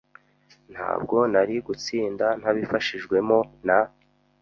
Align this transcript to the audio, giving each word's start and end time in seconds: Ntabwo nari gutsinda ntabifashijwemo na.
Ntabwo 0.73 1.17
nari 1.33 1.55
gutsinda 1.67 2.25
ntabifashijwemo 2.39 3.37
na. 3.67 3.79